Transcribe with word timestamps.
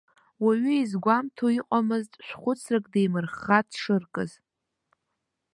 Уаҩы 0.43 0.73
изгәамҭо 0.83 1.47
иҟамызт 1.57 2.13
шә-хәыцрак 2.25 2.85
деимырхха 2.93 3.59
дшыркыз. 3.67 4.31